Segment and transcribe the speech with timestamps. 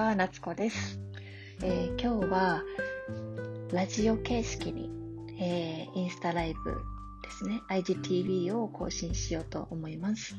[0.00, 0.98] は、夏子です、
[1.62, 2.62] えー、今日は
[3.70, 4.88] ラジオ形式に、
[5.38, 6.72] えー、インスタライブ
[7.22, 10.36] ですね、IGTV を更新しようと思います。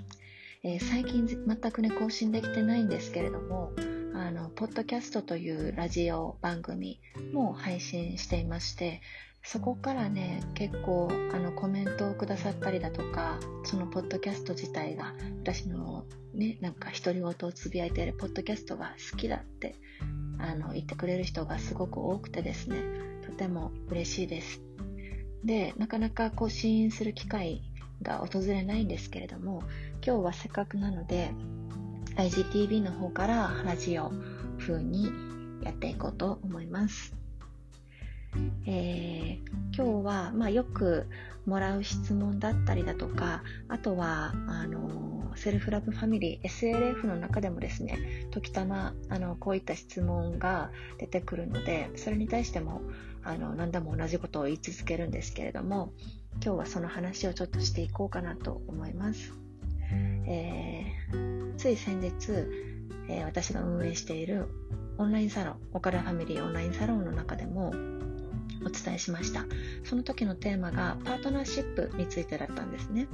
[0.64, 3.72] えー、最近全くね、更新できてないんですけれども、
[4.16, 7.00] あの、ポッドキャストというラジオ番組
[7.32, 9.00] も配信していまして、
[9.44, 19.76] そこからね結構あのコメントをくださったりだとかそのポッドキャスト自体が私のねなんか独り言をつぶやいているポッドキャストが好きだって
[20.40, 22.78] あの言ってくれる人がすごく多くてですね
[23.26, 24.62] とても嬉しいです。
[25.44, 27.64] でなかなか更新する機会
[28.02, 29.64] が訪れないんですけれども
[30.06, 31.32] 今日はせっかくなので
[32.16, 34.12] IGTV の方からラジオ
[34.60, 35.12] 風に
[35.64, 37.21] やっていこうと思います
[38.66, 41.08] えー、今日は、まあ、よく
[41.46, 52.82] もらう質問だったりだとかあとはあのセルフラブファミリー SLF の中でもですね時たまあのこういった質問が出てくるのでそれに対しても
[53.24, 55.92] あの何度も同じことを言い続けるんですけれども
[56.44, 59.34] 今日はその話をちょっとしていこうかなと思います、
[60.28, 62.12] えー、つい先日、
[63.10, 64.48] えー、私が運営している
[64.98, 67.74] オンラインサロン岡田ファミリーオンラインサロンの中でも
[68.66, 69.46] お伝えしました。
[69.84, 73.08] その時のテーマがパートナーシップについてだったんですね。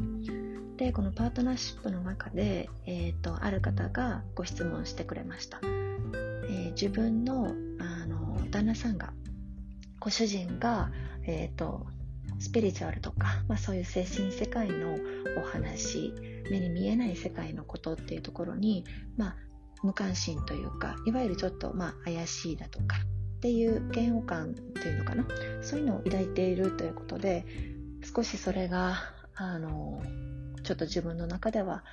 [0.78, 7.48] でこのパートナーシップの中で、えーと、ある方がご質問してくれました、えー、自分の
[7.80, 9.12] あの旦那さんが
[10.00, 10.92] ご主人が、
[11.24, 11.88] えーと、
[12.40, 14.96] スピリチュアルとか、まあ、そういう精神世界の
[15.38, 16.14] お話
[16.52, 18.86] 目に見えない世界のことっていうところに、
[19.18, 19.36] まあ、
[19.82, 22.98] 無関心というかいわゆるちょっと、まあ、怪しいだとか
[23.38, 25.26] っていう嫌悪感というのかな？
[25.62, 27.46] そういうのを抱いているということで
[28.04, 28.98] 少しそれが
[29.36, 30.02] あの
[30.64, 31.84] ちょっと自分の中では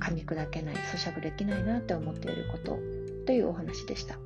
[0.00, 2.78] 噛み砕けない咀嚼できないなって思っていること
[3.26, 4.16] というお話でした。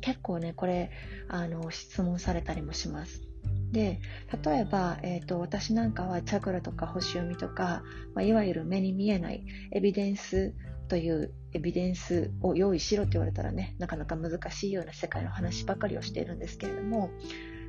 [0.00, 0.90] 結構ねこれ
[1.28, 3.22] あの質問されたりもします。
[3.70, 4.00] で
[4.44, 7.82] 例えば、えーと、私なんかはチャクラとか星読みとか、
[8.14, 10.52] まあ、いわゆる目に見えないエビデンス
[10.92, 17.08] というエビデンスを用意しろって言われたらねなかなか難しいような世界の話ばかりをしているんですけれども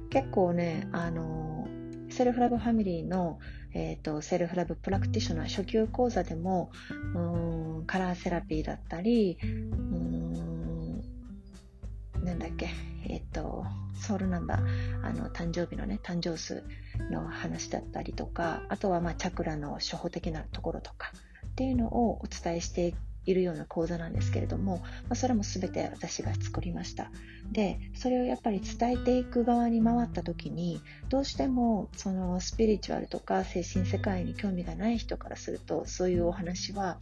[0.10, 1.66] 結構ねあの
[2.10, 3.40] セルフラブファミリーの、
[3.74, 6.70] えーと、セルフラブプラクティショナー初級講座でも
[7.16, 7.20] う
[7.84, 11.02] んカラーセラピーだったりうん
[12.26, 12.72] なんだっけ
[13.08, 13.64] えっ、ー、と
[14.02, 14.62] ソウルナンバー
[15.02, 16.66] あの誕生日のね誕生数
[17.10, 21.14] の話だったりとかあとはまあチャクラの初歩的なところとか
[21.48, 22.96] っていうのをお伝えして
[23.26, 27.12] いるような講座なんですけれども、まあ、それも全て私が作りました。
[27.52, 36.98] でそれをやっぱり伝えていく側に回った時にどうしてもそのスピリチュアルとか精神世界に興味がない人からするとそういうお話は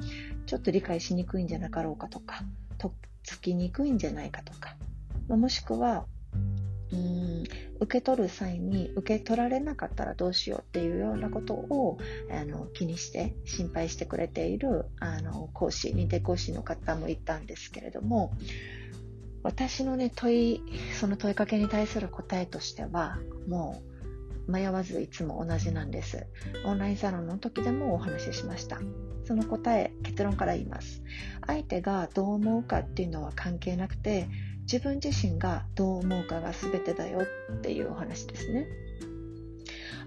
[0.47, 2.43] ちょっと理解しにくいんじゃなかろうかとか
[2.77, 2.91] とっ
[3.23, 4.75] つきにくいんじゃないかとか、
[5.27, 6.05] まあ、もしくは
[6.91, 7.43] うん。
[7.81, 11.97] 受け取る際に受け取られなかったらどうしようっていうようなことを
[12.31, 18.33] あの気にして心配してくれているあの講師認定講師の方もいたんですけれども
[19.41, 20.61] 私のね問い
[20.93, 23.81] その問いかけに対する答えとしてはも
[24.47, 26.27] う迷わずいつも同じなんです。
[26.65, 28.79] オンラインサロンの時でもお話ししました。
[29.23, 31.01] その答え結論から言います。
[31.47, 34.27] 相手がどう思うかっていうのは関係なくて
[34.71, 38.67] 自分自身がどう思うかが全てだよっていうお話ですね。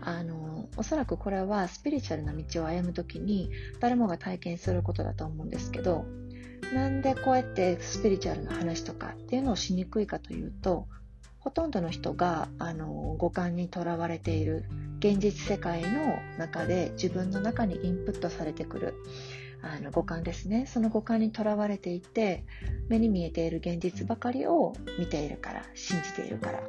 [0.01, 6.07] あのおそらくこれはスピリチュアルな道を歩む時に誰もが体験することだと思うんですけど
[6.75, 10.89] なんでこうやってスピリチュアルな話とかっていうのをしにくいかというと
[11.41, 14.65] ほとんどの人があの五感にとらわれている
[14.99, 18.95] 現実世界の中で自分の中にインプットされてくる
[19.67, 20.67] あの五感ですね。
[20.67, 22.45] その五感にとらわれていて
[22.89, 26.61] 目に見えている現実ばかりを見ているから信じているから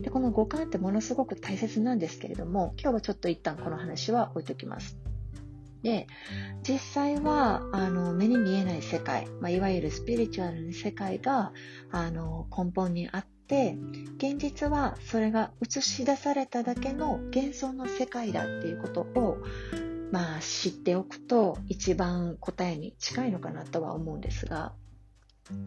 [0.00, 4.96] でこの五感ってものすごく大切なんですけれども今日はちょっと一旦この話は置いときます。
[5.82, 6.06] で
[6.68, 11.52] 実際はあの目に見えない世界、まあ、いわゆるスピリチュアルな世界が
[11.92, 13.76] あの根本にあって
[14.16, 19.38] 現実はそれが映し出されただけの幻想の世界だっていうことを
[20.12, 24.72] まあ知っておくと一番答えに近いのかなとは思うんですが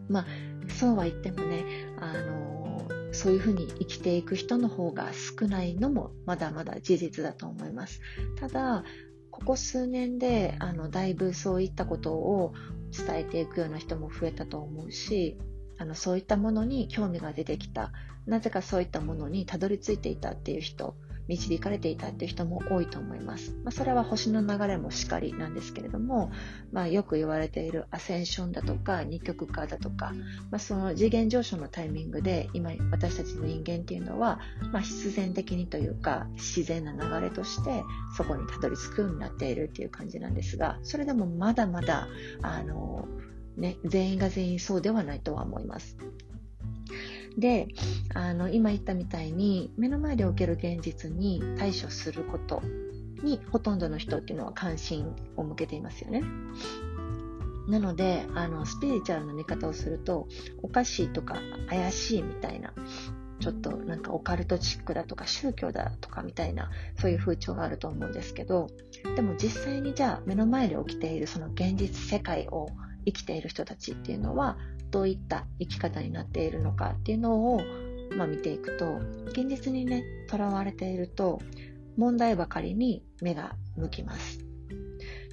[0.08, 0.26] まあ
[0.70, 1.64] そうは言ってもね
[2.00, 8.02] あのそういうふうに生きていく人の方が少ないのもまだまだ事実だと思います。
[8.40, 8.84] ただ
[9.32, 12.54] ここ数年であのだいぶそういったことを
[12.92, 15.38] 伝えていくような人も増えたと思うし
[15.78, 17.92] あのそういったものに興味が出てきた。
[18.26, 20.96] なぜかそういったものにたどり着いていたっていう人
[21.30, 23.52] 導かれていたっていう人も多いと思います。
[23.64, 26.32] まあ、それは星の流れもしかりなんですけれども、
[26.72, 30.14] まあ、よく言われているアセンションだとか二極化だとか、
[30.50, 34.40] まあ、その次元上昇のタイミングで今私たちの人間っていうのは、
[34.74, 37.84] まあ、必然的にというか自然な流れとして
[38.18, 42.08] そこにたどり着くようになっているっていう感じなんですがそれでもまだまだ
[42.42, 43.08] あの、
[43.56, 45.96] ね、全員が全員そうではないとは思います。
[47.40, 47.68] で
[48.14, 52.62] あの今言ったみたいに目の前で起きる現実に対処すること
[53.24, 56.24] にほとんどの人っていうのは関心を向けていますよね。
[57.68, 60.28] なのであのスピリチュアルな見方をすると
[60.64, 61.36] おかしいとか
[61.70, 62.74] 怪しいみたいな
[63.40, 68.68] ちょっとなんかオカルトチックだとか宗教だとかみたいなそういう風潮があると思うんですけど
[69.16, 72.70] でも実際にじゃあ目の前で起きているその現実世界を
[73.06, 74.58] 生きている人たちっていうのは
[74.92, 77.62] どういった生き方になっているのかっていうのを、
[78.16, 78.98] まあ、見ていくと
[79.28, 81.40] 現実にねとらわれていると
[81.98, 84.40] 問題ばかりに目が向きます。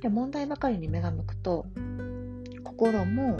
[0.02, 1.66] で問題ばかりに目が向くと
[2.64, 3.38] 心も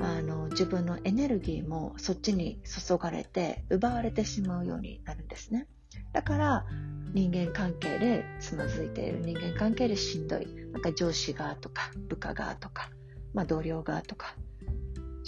[0.00, 5.66] あの自分のエネルギーもそっちに注がれて奪われてしまうようになるんですね。
[6.12, 6.66] だから
[7.12, 9.20] 人間関係でつまずいている。
[9.20, 10.46] 人間関係でしんどい。
[10.72, 12.90] なんか上司がとか部下がとか、
[13.32, 14.34] まあ、同僚がとか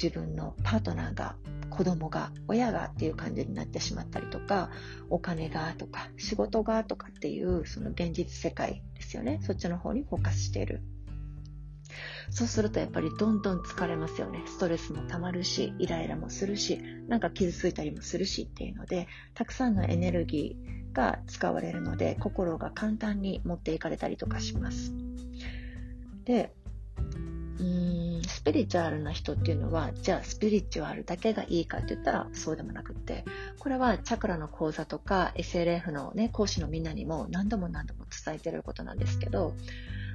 [0.01, 1.37] 自分のパートナーが
[1.71, 4.71] 子供が親がっていう感じになってしまったりとか
[5.11, 9.41] お金がとか仕事がとかっていうその現実世界ですよね。
[9.43, 10.83] そっちの方にフォーカスしている。
[12.31, 14.43] そうするとやっぱりどんどん疲れますよね。
[14.47, 24.93] ストレスもたまるしイライラもするしなんか傷ついたりもするしっていうのでたくさんのエネルギーが使われるので心が簡単に持っていかれたりとかします。
[26.25, 26.53] で
[27.59, 33.25] うーんスピリチュアルな人っていうのはじゃあスピリチュアルだけがいいかって言ったらそうでもなくって
[33.59, 39.55] これはチャクラの講座とか SLF の、ね、講師のみんなにも何度も何度も伝えてることなんですけど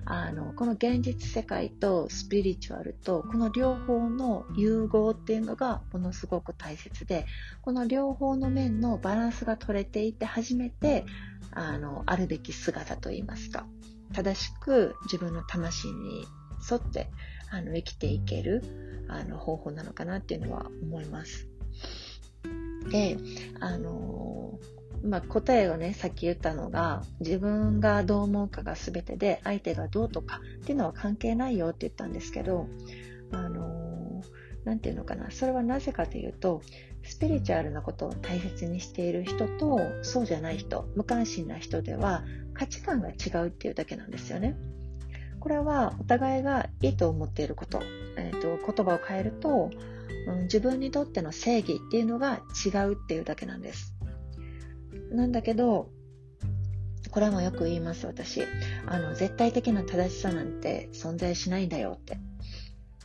[0.06, 7.26] あのこの現実世界とスピリチュアルとこの両方の融合っていうのがものすごく大切で
[7.62, 11.06] この両方の面のバランスが取れていて初めて
[11.52, 13.66] あのあるべき姿といいますか
[14.14, 16.26] 正しく自分の魂に
[16.70, 17.10] 沿って
[17.52, 18.64] あの生きていける
[19.08, 21.48] あの方法なのかなっていうのは思います。
[22.90, 23.18] で、
[23.60, 24.60] あの
[25.04, 32.68] まあ、答えをね、さっき言ったのが、自分がどう思うかが全てで、相手がどうとかっていうのは関係ないよって言ったんですけど、
[33.32, 34.22] あの
[34.64, 36.62] なんていうのかな、それはなぜかというと、
[37.04, 44.56] スピリチュアルなことを大切にしている人と、そうじゃない人、無関心な人では、価値観が違うっていうだけなんですよね。
[45.42, 47.82] これはお互いがいいと思っていること、
[48.16, 49.72] えーと、言葉を変えると、
[50.28, 53.96] うん、自分にとっての正義っていうのが違うっていうだけなんです。
[55.12, 55.90] なんだけど、
[57.10, 58.44] これもよく言います、私。
[58.86, 62.16] あの、絶対的な正しさなんて存在しないんだよって。
[62.16, 62.22] なん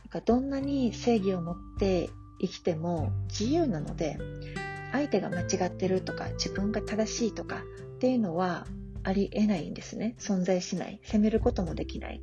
[0.09, 4.19] かどんなに正義を持って生きても自由なので、
[4.91, 7.63] 相手が間違ってるとか自分が正しいとか
[7.95, 8.67] っていうのは
[9.03, 10.15] ありえないんですね。
[10.19, 10.99] 存在しない。
[11.03, 12.21] 責めることもできない。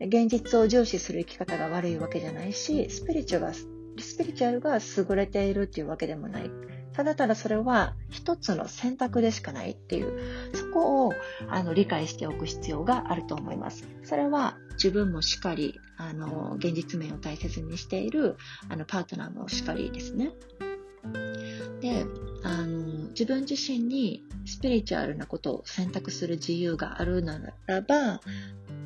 [0.00, 6.50] 現実を重視する生き方が悪いわけじゃないし、スピリチュアルがスピリチュアルが優れているっていうわけでもない。
[6.92, 11.12] ただただそれは一つの選択でしかないっていう、そこを
[11.48, 13.88] あの理解しておく必要があると思います。
[14.02, 18.36] それは自分もしっかり、あの、現実面を大切にしている
[18.68, 20.32] あのパートナーもしっかりですね。
[21.80, 22.04] で、
[22.42, 28.20] あの、自分自身にスピリチュアルなことを選択する自由があるならば、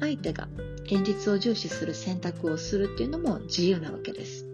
[0.00, 0.48] 相手が
[0.84, 4.46] 現実を重視する選択をするっていうのも自由なわけです。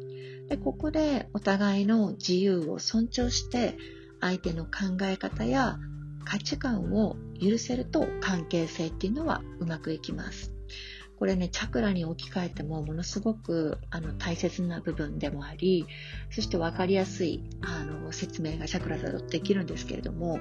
[0.48, 3.76] で、ここでお互いの自由を尊重して、
[4.20, 5.78] 相手の考え方や
[6.24, 10.52] 価値観を許せると関係性っていうのはうまくいきます。
[11.18, 15.86] これね、チャクラに置き換えてもものすごくあの大切な部分でもあり、
[16.30, 20.40] そして分かりやすいあの説明がチャクラだとできるんですけれども、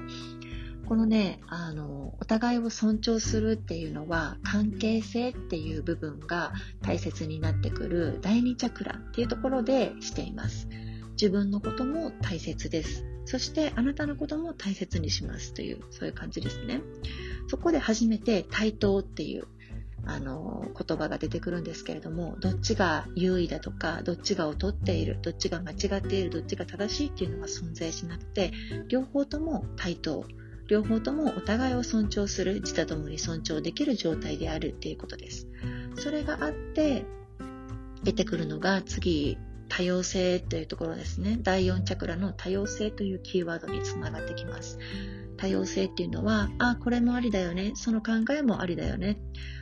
[0.86, 10.68] このね、あの、お互いを尊重するっていうのは、関係性っていう部分が大切になってくる第二チャクラっていうところでしています。
[11.12, 13.06] 自分のことも大切です。
[13.24, 16.80] そしてあなたのことも大切にしますという、そういう感じですね。
[17.48, 19.44] そこで初めて対等っていう、
[20.04, 28.52] あの、言葉が出てくるんですけれども、どっちが優位だとか、どっちが劣っている、どっちが間違っている、どっちが正しいっていうのは存在しなくて、
[28.88, 30.24] 両方とも対等。
[30.72, 35.46] 両方ともお互いを尊重する自他ともに尊重できる状態であるっていうことです
[35.96, 37.04] それがあって
[38.02, 39.36] 出てくるのが次
[39.68, 44.78] 多様性というところですね第4チャクラの多様性というキーワードにつながってきます
[45.36, 47.72] 多様性っていうのは、あ、これもありだよね。
[47.74, 49.18] その考えもありだよね。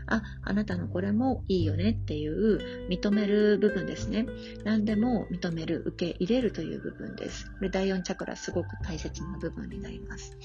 [0.06, 4.26] あ、あなたのこれもいいよねっていう認める部分ですね。
[4.62, 7.46] 何でも認める、受け入れるという部分です。
[7.52, 10.36] これ第4チャクラすごく大切な部分になります。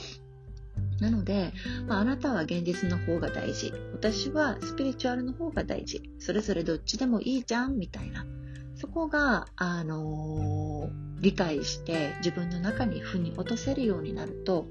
[1.00, 1.52] なので、
[1.88, 3.74] まあ、あなたは現実の方が大事。
[3.94, 6.02] 私はスピリチュアルの方が大事。
[6.20, 8.26] それぞれどっちでもいいじゃんみたいな。
[8.76, 14.68] そこが、あのー、理解して自分の中に腑に落とせるようになると、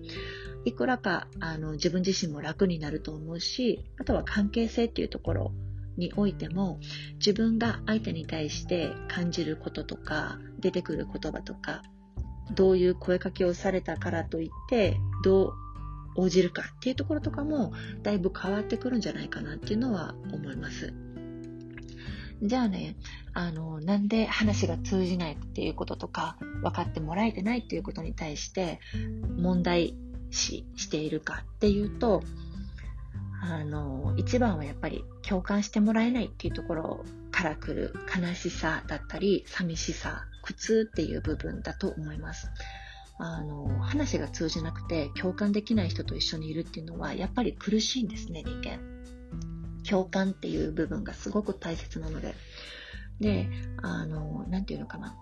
[0.64, 5.52] いくらかあの自分自身も楽になると思うし、あとは関係性っていうところ
[5.96, 6.80] においても、
[7.14, 11.82] 自分が相手に対して感じることとか、出てくる言葉とか、
[12.54, 15.52] どういう声かけをされたからといって、どう
[16.16, 20.92] 応じるかっていうところとかもだいぶ変わってくるんじゃないかなっていうのは思います。
[22.42, 22.96] じゃあね、
[23.32, 28.80] あの、なんで話が通じないっていうこととか、分かってもらえてないっていうことに対して
[29.38, 29.96] 問題
[30.30, 32.22] 視しているかっていうと、
[33.40, 42.50] あの、一番はやっぱり共感してもらえないっていうところから来る悲しさだったり、寂しさ、苦痛っていう部分だと思います。
[43.18, 48.80] あの、話が通じなくて共感できない人と一緒にいるっていうのは、やっぱり苦しいんですね、人間。
[49.88, 52.34] 共感っていう部分がすごく大切なので。
[53.20, 53.48] で、
[53.82, 55.16] あの、なんていうのかな。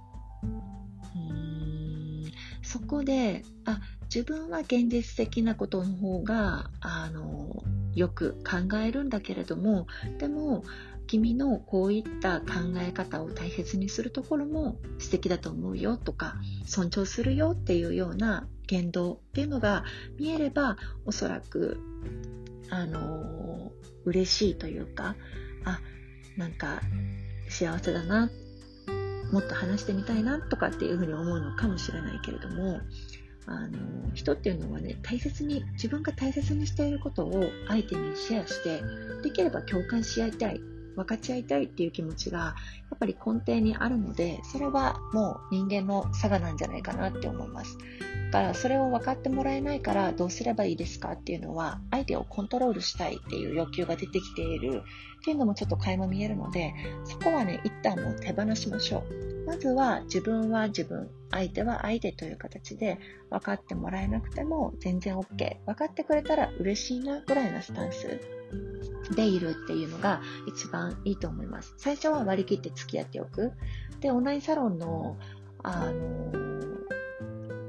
[1.15, 1.63] うん
[2.63, 7.63] そこで、あ、自分は現実的なことの方が、あの、
[7.95, 9.87] よく考えるんだけれども、
[10.19, 10.65] でも、
[11.13, 12.47] 君のこういった考
[12.79, 19.85] え方を大切にするところも素敵だと思うよとか尊重するよっていうような言動っていうのが
[20.19, 21.79] 見えればおそらく
[22.71, 23.73] あの
[24.07, 25.15] 嬉しいというか
[25.67, 25.81] あ
[26.39, 26.81] なんか
[27.51, 28.31] 幸せだな
[29.33, 32.81] もっと話してみたいなとかっていうふうに思うのかもしれないけれども
[33.45, 38.81] あの人っていうのはね大切に自分が大切にしていることを相手にシェアして
[39.23, 40.73] できれば共感し合いたい。
[40.97, 42.55] 分かち合いたいっていう気持ちがや
[42.95, 47.79] っぱり根底にあるのでそれはもう人間の差がなんじゃないかなって思います。
[48.33, 54.83] だからそれを分かってもらえないからどうすればいいですかっていうのは相手をコントロールしたいっていう欲求が出てきている
[55.21, 56.73] っていうのもちょっと垣間見えるので
[57.05, 59.32] そこはね一旦もう手放しましょう。
[59.47, 62.99] まずは自分は自分相手は相手という形で
[63.31, 68.21] 分かってもらえなくても全然 OK 分かってくれたら嬉しいなぐらいのスタンス
[69.15, 71.75] でいるっていうのが一番いいと思います。
[71.77, 73.53] 最初は割り切って付き合っておく。
[74.01, 75.17] で、オンラインサロンの、
[75.63, 76.33] あの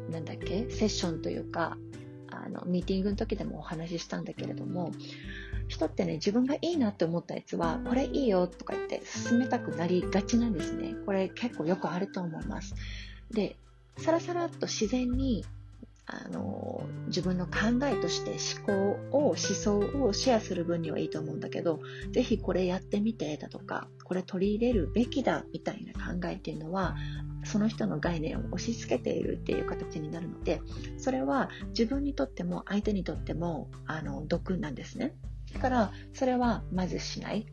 [0.10, 1.78] なんだっけ、セッションというか、
[2.30, 4.92] あの、ミーティングの時でもお話ししたんだけれども、
[5.68, 10.96] 人ってね、自分がいいなって思ったやつは、これいいよとか言って進めたくなりがちなんですね。
[11.06, 12.76] これ結構よくあると思います。
[13.32, 13.56] で、
[13.98, 15.46] さらさらっと自然に
[16.06, 21.80] あの自分の考えとして思考を思想をシェアする分にはいいと思うんだけど
[22.12, 26.96] ぜひこれやってみてだとかこれ取り入れるべきだみたいな考えっていうのは
[27.46, 30.62] その人の概念を押し付けているっていう形になるので
[30.98, 35.14] それは自分にとっても相手にとってもあの毒なんですね
[35.54, 37.46] だからそれはまずしない。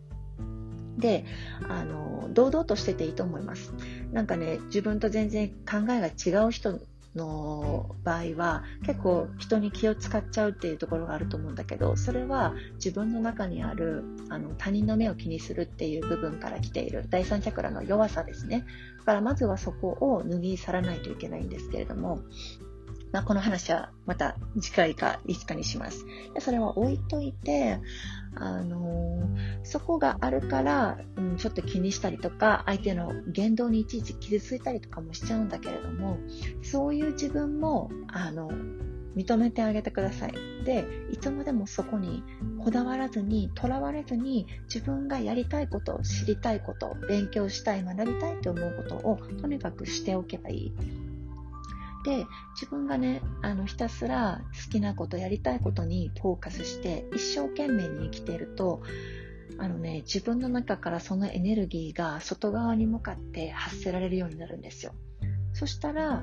[0.99, 1.25] で
[1.69, 3.73] あの堂々としてていいと思います。
[4.13, 6.81] なんかね自分と全然考えが違う人
[7.17, 17.07] の場合は結構人に気を使っちゃうっていうところがあると思うんだけどそれは自分の中にあるあの他人の目を気にするっていう部分から来ている。
[17.09, 18.65] 第三チャクラの弱さですね。
[18.99, 22.21] だからまずはそこを脱ぎ去らないといけないんですけれども
[23.13, 26.07] まあ、この話はまた次回かいつかにします。
[26.39, 27.81] それは置いといて、
[28.37, 36.19] あのー、そこがあるから、うん、ちょっと気にしたりとか、相手の言動にいちいち傷ついたりとかもしちゃうんだけれども、
[36.63, 38.51] そういう自分も、あの、
[39.17, 40.35] 認めてあげてください。
[40.65, 42.23] で、いつまでもそこに
[42.63, 50.73] こだわらずに、とらわれずに、自分がやりたいこと、知りたいこと、勉強したい、学びたいと思うことを、とにかくしておけばいい。
[52.05, 58.83] で自分がねあのひたすら好きなことやりたいことにフォーカスして一生懸命に生きていると
[59.59, 64.93] あのね自分の中からそのエネルギーが外側に向かって発せられるようになるんですよ。
[65.53, 66.23] そしたら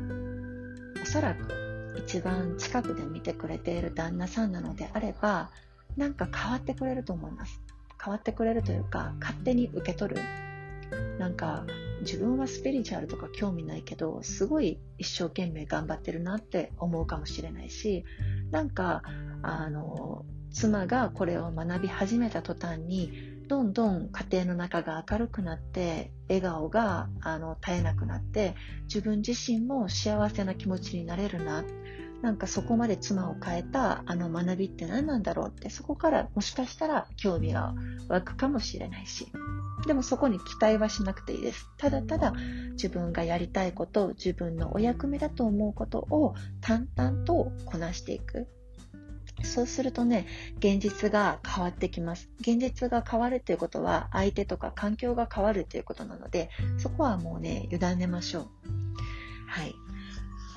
[1.02, 5.52] おそらく一番近くで見てくれている旦那さんなのであれば
[5.96, 7.62] なんか変わってくれると思います。
[8.04, 10.22] 変わってくれるというか勝手に受け取る。
[11.20, 11.66] なんか
[12.02, 18.06] 自分はスピリチュアルとか興味ないけどすごい一生懸命頑張ってるなって思うかもしれないし
[18.52, 19.04] なんか
[19.42, 31.64] あの妻がこれを学び始めた途端にどんどん家庭の中が明るくなって笑顔があの絶えなくなって自分自身も幸せな気持ちになれるな。
[32.22, 37.74] なんかそこまで妻を変えたあの学びって何なんだろうってそこからもしかしたら興味が
[38.08, 39.32] 湧くかもしれないし
[39.86, 42.34] でもそこに期待はしなくていいですただただ
[42.72, 48.48] 自分がやりたいこと自分のお役目だと思うことを淡々とこなしていく
[49.44, 50.26] そうするとね、
[50.58, 52.30] 現実が変わってきます。
[52.40, 58.48] 現実が変わるということは、相手とか環境が変わるということなので、そこはもうね、委ねましょう。
[59.48, 59.76] はい。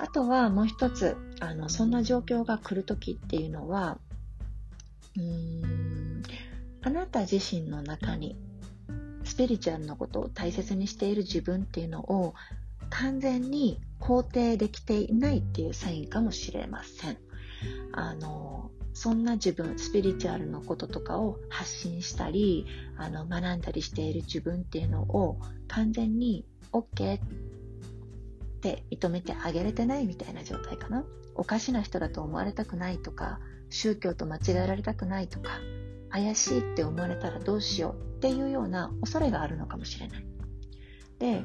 [0.01, 3.99] あとはもう一つ、あの、そんな状況が来るときっていうのは、
[5.15, 6.23] うん、
[6.81, 8.35] あなた自身の中に、
[9.23, 12.33] スピリチュアルのことを大切にしている自分っていうのを
[12.89, 17.17] 完全に肯定できていないっていうサインかもしれません。
[17.93, 22.65] あの、そんな自分、スピリチュアルのこととかを発信したり、
[22.97, 27.19] あの、学んだりしている自分っていうのを完全に OK
[28.61, 31.03] って認めてあげれてないみたいな状態かな。
[31.33, 33.39] おかしな人だと思われたくないとか、
[33.71, 35.49] 宗教と間違えられたくないとか、
[36.11, 40.25] 怪しいって思われたらどうしようっていうような恐れがあるのかもしれない。
[41.17, 41.43] で、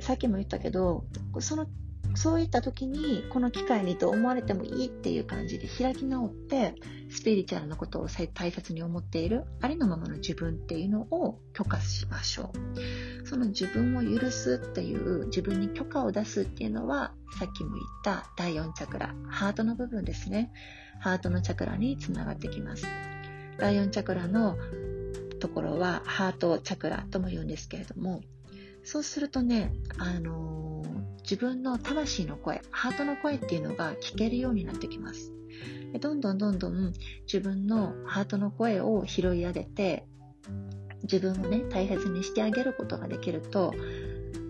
[0.00, 1.04] さっきも言ったけど、
[1.40, 1.66] その
[2.14, 6.74] そういった時にこの機会にと思われてもいいっていう感じで開き直って
[7.10, 12.52] スピリチュアルなことを大切に思っているありのままの自分っていうのを許可しましょ
[13.22, 13.26] う。
[13.26, 20.52] その自分を許すっていう自分に許可を出すっていうのはさっきも言った第4チャクラハートの部分ですね。
[21.00, 22.86] ハートのチャクラにつながってきます。
[23.58, 24.56] 第4チャクラの
[25.40, 28.22] ところはハートチャクラとも言うんですけれども
[28.84, 30.73] そうするとね、あのー、
[31.24, 35.32] 自分の魂の声、ハートの声っていうのが聞けるようになってきます。
[35.98, 36.92] どんどんどんどん
[37.26, 40.04] 自分のハートの声を拾い上げて、
[41.02, 43.72] 自分をね、大切にしてあげることができると、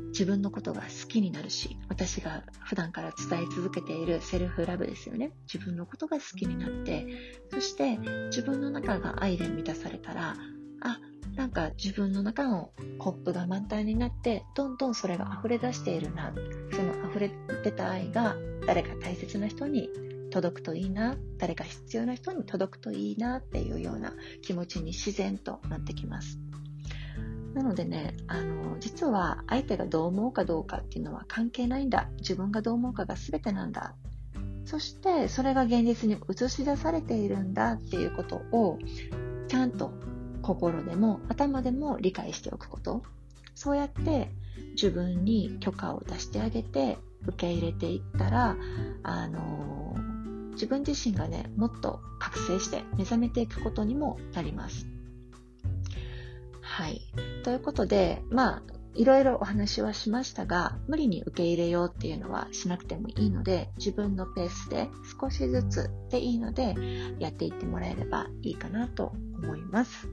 [0.08, 5.32] 自分のことが好きになるし、私が普段から伝え続けているセルフラブですよね。
[5.52, 7.06] 自分のことが好きになって、
[7.50, 10.36] そして自分の中が愛で満たされたら、
[10.80, 11.00] あ、
[11.36, 16.32] なんか自分の中のコップが満タンになってどんどんそれが溢れ出しているな。
[16.72, 17.30] その溢れ
[17.64, 19.88] 出た愛が誰か大切な人に
[20.30, 21.16] 届くといいな。
[21.38, 26.38] 誰か必要な人に届くといいなっていうような気持ちに自然となってきます。
[27.54, 32.08] なのでねあの実は相手がどう思うかどうかっていうのは関係ないんだ。
[32.18, 33.94] 自分がどう思うかが全てなんだ。
[34.64, 38.78] そしてそれが現実に映し出されているんだっていうことを
[39.46, 39.92] ちゃんと
[40.44, 43.02] 心でも頭でも理解しておくこと
[43.54, 44.30] そうやって
[44.72, 48.56] 自分に許可を出してあげて受け入れていったら、
[49.02, 54.86] あのー、自分自身がねもっと覚醒して目覚めていくことにもなります。
[56.60, 57.00] はい。
[57.44, 58.62] ということで、まあ、
[58.94, 64.88] いろいろお話はしましたが、無理に受け入れようっていうのはしなくてもいいので、自分のペースで
[65.20, 66.74] 少しずつでいいので、
[67.18, 70.08] やっていってもらえればいいかなと思います。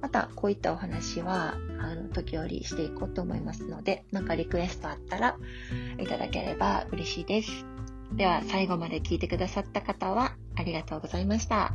[0.00, 5.36] また、こういったお話は、あの、時折していこうと思いますので、なんかリクエストあったら
[5.98, 7.66] いただければ嬉しいです。
[8.12, 11.74] では、最後まで聞いてくださった方はありがとうございました。